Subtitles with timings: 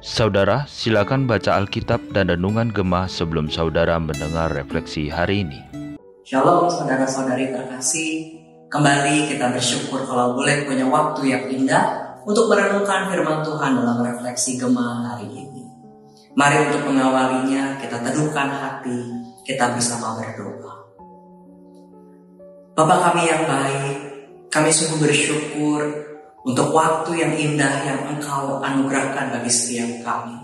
[0.00, 5.60] Saudara, silakan baca Alkitab dan Renungan Gemah sebelum saudara mendengar refleksi hari ini.
[6.24, 8.40] Shalom saudara-saudari terkasih,
[8.72, 14.56] kembali kita bersyukur kalau boleh punya waktu yang indah untuk merenungkan firman Tuhan dalam refleksi
[14.56, 15.68] Gemah hari ini.
[16.32, 19.04] Mari untuk mengawalinya kita teduhkan hati,
[19.44, 20.80] kita bersama berdoa.
[22.72, 23.96] Bapak kami yang baik,
[24.48, 26.13] kami sungguh bersyukur
[26.44, 30.36] untuk waktu yang indah yang Engkau anugerahkan bagi setiap kami.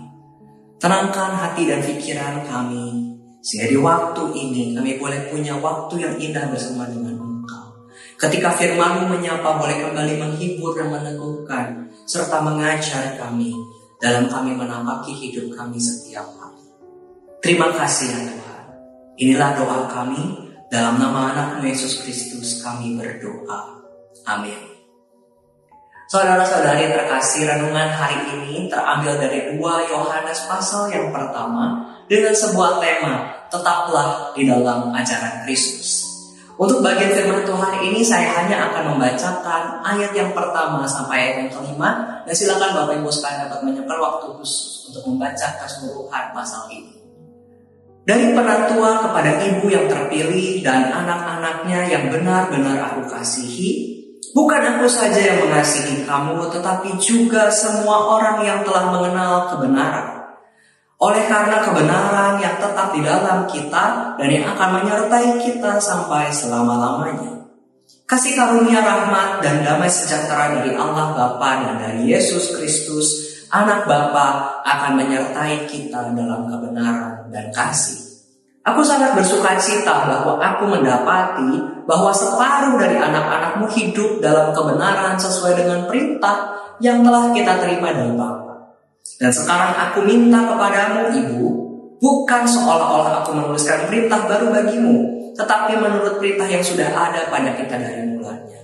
[0.81, 3.13] Tenangkan hati dan pikiran kami,
[3.45, 7.85] sehingga di waktu ini kami boleh punya waktu yang indah bersama dengan Engkau.
[8.17, 13.53] Ketika firman menyapa boleh kembali menghibur dan meneguhkan, serta mengajar kami
[14.01, 16.65] dalam kami menapaki hidup kami setiap hari.
[17.45, 18.63] Terima kasih ya Tuhan.
[19.21, 23.85] Inilah doa kami, dalam nama anak Yesus Kristus kami berdoa.
[24.25, 24.80] Amin.
[26.11, 33.31] Saudara-saudari terkasih, renungan hari ini terambil dari 2 Yohanes pasal yang pertama dengan sebuah tema,
[33.47, 36.03] tetaplah di dalam ajaran Kristus.
[36.59, 41.51] Untuk bagian firman Tuhan ini saya hanya akan membacakan ayat yang pertama sampai ayat yang
[41.55, 46.91] kelima dan silakan Bapak Ibu sekalian dapat menyebar waktu khusus untuk membaca keseluruhan pasal ini.
[48.03, 53.90] Dari penatua kepada ibu yang terpilih dan anak-anaknya yang benar-benar aku kasihi,
[54.31, 60.39] Bukan aku saja yang mengasihi kamu, tetapi juga semua orang yang telah mengenal kebenaran.
[61.01, 67.49] Oleh karena kebenaran yang tetap di dalam kita dan yang akan menyertai kita sampai selama-lamanya.
[68.05, 73.07] Kasih karunia rahmat dan damai sejahtera dari Allah Bapa dan dari Yesus Kristus,
[73.49, 78.10] anak Bapa akan menyertai kita dalam kebenaran dan kasih.
[78.61, 81.57] Aku sangat bersuka cita bahwa aku mendapati
[81.89, 88.13] bahwa separuh dari anak-anakmu hidup dalam kebenaran sesuai dengan perintah yang telah kita terima dari
[88.13, 88.77] Bapa.
[89.17, 91.45] Dan sekarang aku minta kepadamu, Ibu,
[91.97, 94.97] bukan seolah-olah aku menuliskan perintah baru bagimu,
[95.33, 98.61] tetapi menurut perintah yang sudah ada pada kita dari mulanya,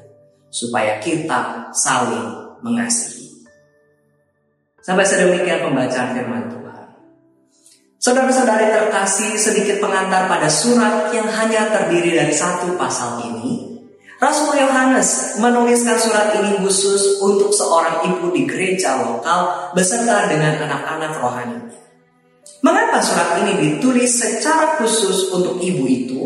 [0.53, 3.46] supaya kita saling mengasihi.
[4.81, 6.66] Sampai sedemikian pembacaan firman Tuhan.
[7.97, 13.78] Saudara-saudari terkasih, sedikit pengantar pada surat yang hanya terdiri dari satu pasal ini.
[14.22, 21.12] Rasul Yohanes menuliskan surat ini khusus untuk seorang ibu di gereja lokal beserta dengan anak-anak
[21.22, 21.59] rohani.
[22.62, 26.22] Mengapa surat ini ditulis secara khusus untuk ibu itu?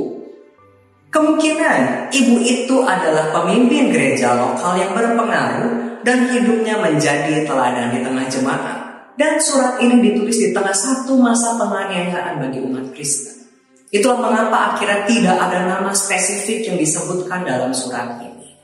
[1.11, 8.25] Kemungkinan ibu itu adalah pemimpin gereja lokal yang berpengaruh dan hidupnya menjadi teladan di tengah
[8.31, 8.80] jemaat.
[9.21, 13.53] Dan surat ini ditulis di tengah satu masa penganiayaan bagi umat Kristen.
[13.93, 18.57] Itulah mengapa akhirnya tidak ada nama spesifik yang disebutkan dalam surat ini.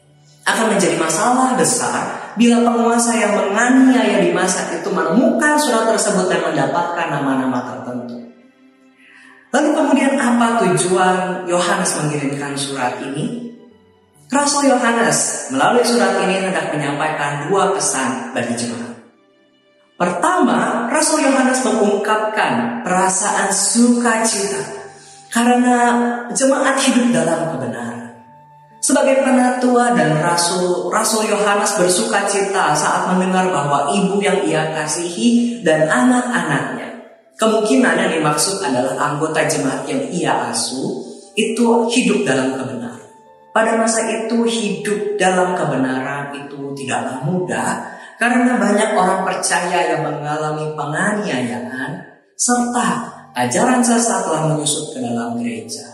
[0.50, 6.42] Akan menjadi masalah besar bila penguasa yang menganiaya di masa itu menemukan surat tersebut dan
[6.50, 8.18] mendapatkan nama-nama tertentu.
[9.54, 13.54] Lalu kemudian apa tujuan Yohanes mengirimkan surat ini?
[14.34, 18.87] Rasul Yohanes melalui surat ini hendak menyampaikan dua pesan bagi jemaat.
[19.98, 24.62] Pertama, Rasul Yohanes mengungkapkan perasaan sukacita
[25.34, 25.78] karena
[26.38, 28.14] jemaat hidup dalam kebenaran.
[28.78, 35.90] Sebagai penatua dan rasul, Rasul Yohanes bersukacita saat mendengar bahwa ibu yang ia kasihi dan
[35.90, 36.94] anak-anaknya,
[37.42, 41.04] kemungkinan yang dimaksud adalah anggota jemaat yang ia asuh,
[41.34, 43.10] itu hidup dalam kebenaran.
[43.50, 50.74] Pada masa itu hidup dalam kebenaran itu tidaklah mudah, karena banyak orang percaya yang mengalami
[50.74, 52.02] penganiayaan
[52.34, 55.86] serta ajaran sesat telah menyusup ke dalam gereja.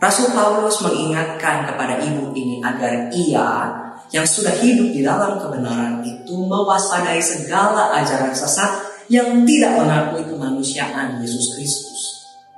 [0.00, 3.70] Rasul Paulus mengingatkan kepada ibu ini agar ia
[4.10, 11.22] yang sudah hidup di dalam kebenaran itu mewaspadai segala ajaran sesat yang tidak mengakui kemanusiaan
[11.22, 12.00] Yesus Kristus.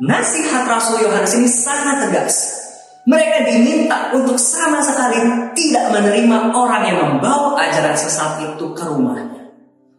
[0.01, 2.64] Nasihat Rasul Yohanes ini sangat tegas
[3.05, 5.21] mereka diminta untuk sama sekali
[5.53, 9.53] tidak menerima orang yang membawa ajaran sesat itu ke rumahnya.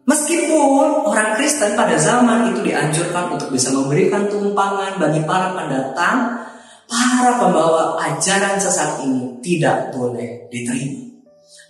[0.06, 6.46] Meskipun orang Kristen pada zaman itu dianjurkan untuk bisa memberikan tumpangan bagi para pendatang,
[6.86, 11.06] para pembawa ajaran sesat ini tidak boleh diterima.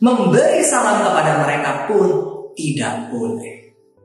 [0.05, 2.05] Memberi salam kepada mereka pun
[2.53, 3.56] tidak boleh.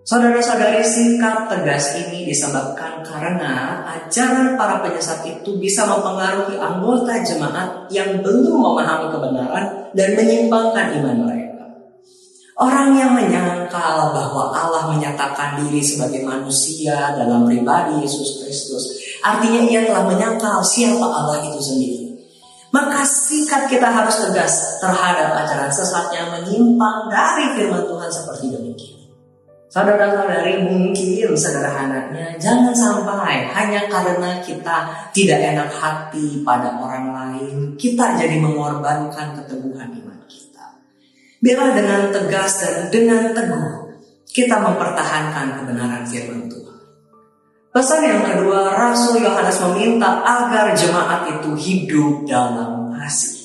[0.02, 8.18] Saudara-saudari sikap tegas ini disebabkan karena ajaran para penyesat itu bisa mempengaruhi anggota jemaat yang
[8.26, 11.66] belum memahami kebenaran dan menyimpangkan iman mereka.
[12.58, 19.86] Orang yang menyangkal bahwa Allah menyatakan diri sebagai manusia dalam pribadi Yesus Kristus, artinya ia
[19.86, 22.02] telah menyangkal siapa Allah itu sendiri.
[22.72, 29.01] maka sikap kita harus tegas terhadap ajaran sesat yang menyimpang dari firman Tuhan seperti demikian.
[29.72, 38.20] Saudara-saudari mungkin sederhananya jangan sampai hanya karena kita tidak enak hati pada orang lain kita
[38.20, 40.76] jadi mengorbankan keteguhan iman kita.
[41.40, 43.96] Biarlah dengan tegas dan dengan teguh
[44.28, 46.80] kita mempertahankan kebenaran firman Tuhan.
[47.72, 53.40] Pesan yang kedua, Rasul Yohanes meminta agar jemaat itu hidup dalam kasih.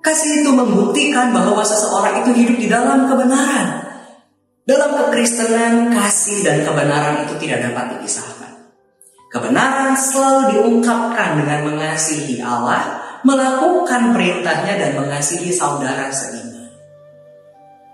[0.00, 3.83] Kasih itu membuktikan bahwa seseorang itu hidup di dalam kebenaran.
[4.64, 8.52] Dalam kekristenan, kasih dan kebenaran itu tidak dapat dipisahkan.
[9.28, 16.72] Kebenaran selalu diungkapkan dengan mengasihi Allah, melakukan perintahnya dan mengasihi saudara seiman.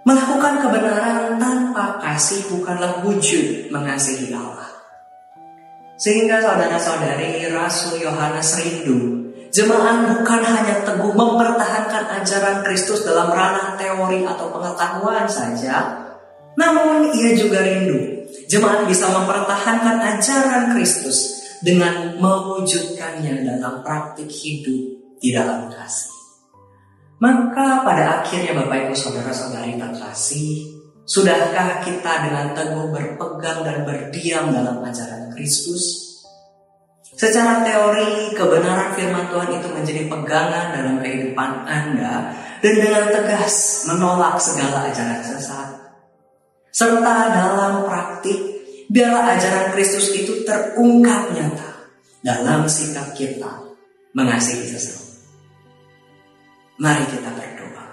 [0.06, 4.70] Melakukan kebenaran tanpa kasih bukanlah wujud mengasihi Allah.
[5.98, 9.20] Sehingga saudara-saudari Rasul Yohanes rindu
[9.50, 16.06] Jemaat bukan hanya teguh mempertahankan ajaran Kristus dalam ranah teori atau pengetahuan saja,
[16.58, 25.30] namun ia juga rindu jemaat bisa mempertahankan ajaran Kristus dengan mewujudkannya dalam praktik hidup di
[25.30, 26.10] dalam kasih.
[27.20, 30.80] Maka pada akhirnya Bapak Ibu Saudara-saudari terkasih,
[31.10, 36.06] Sudahkah kita dengan teguh berpegang dan berdiam dalam ajaran Kristus?
[37.18, 42.30] Secara teori, kebenaran firman Tuhan itu menjadi pegangan dalam kehidupan Anda
[42.62, 45.69] dan dengan tegas menolak segala ajaran sesat.
[46.70, 48.38] Serta dalam praktik,
[48.86, 51.70] biarlah ajaran Kristus itu terungkap nyata
[52.22, 53.74] dalam sikap kita
[54.14, 55.10] mengasihi sesama.
[56.80, 57.86] Mari kita berdoa.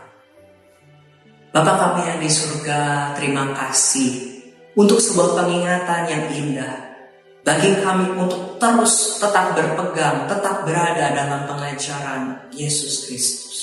[1.51, 4.39] Bapak kami yang di surga, terima kasih
[4.77, 6.75] untuk sebuah pengingatan yang indah.
[7.44, 13.57] Bagi kami untuk terus tetap berpegang, tetap berada dalam pengajaran Yesus Kristus.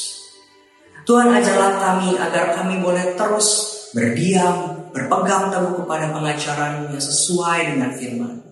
[1.04, 7.90] Tuhan ajarlah kami agar kami boleh terus berdiam, berpegang teguh kepada pengajaran yang sesuai dengan
[7.98, 8.44] firman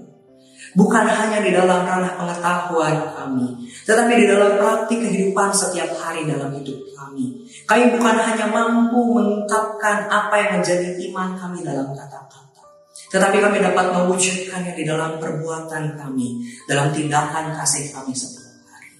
[0.72, 6.48] Bukan hanya di dalam ranah pengetahuan kami, tetapi di dalam praktik kehidupan setiap hari dalam
[6.56, 7.44] hidup kami.
[7.68, 12.64] Kami bukan hanya mampu mengungkapkan apa yang menjadi iman kami dalam kata-kata,
[13.12, 18.96] tetapi kami dapat mewujudkannya di dalam perbuatan kami, dalam tindakan kasih kami setiap hari.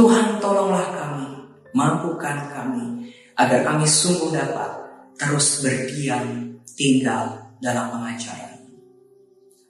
[0.00, 1.44] Tuhan tolonglah kami,
[1.76, 4.87] mampukan kami, agar kami sungguh dapat
[5.18, 8.62] terus berdiam tinggal dalam pengajaran.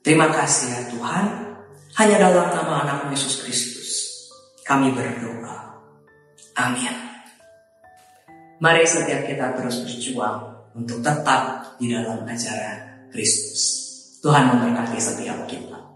[0.05, 1.25] Terima kasih ya Tuhan,
[1.97, 3.91] hanya dalam nama anak Yesus Kristus
[4.69, 5.81] kami berdoa.
[6.61, 6.93] Amin.
[8.61, 13.89] Mari setiap kita terus berjuang untuk tetap di dalam ajaran Kristus.
[14.21, 15.88] Tuhan memberkati setiap kita.